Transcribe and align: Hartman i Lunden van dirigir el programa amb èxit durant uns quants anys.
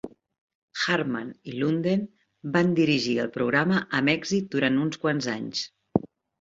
Hartman 0.85 1.29
i 1.51 1.53
Lunden 1.57 2.07
van 2.57 2.73
dirigir 2.81 3.15
el 3.27 3.31
programa 3.37 3.85
amb 4.01 4.15
èxit 4.17 4.51
durant 4.59 4.83
uns 4.89 5.03
quants 5.07 5.33
anys. 5.39 5.67